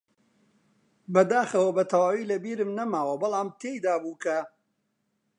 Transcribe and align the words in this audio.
بەداخەوە 1.13 1.71
بەتەواوی 1.77 2.27
لەبیرم 2.31 2.69
نەماوە، 2.79 3.13
بەڵام 3.21 3.47
تێیدابوو 3.59 4.19
کە: 4.23 4.37